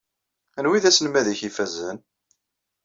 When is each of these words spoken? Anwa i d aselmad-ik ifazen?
Anwa 0.57 0.75
i 0.75 0.79
d 0.83 0.85
aselmad-ik 0.89 1.41
ifazen? 1.47 1.97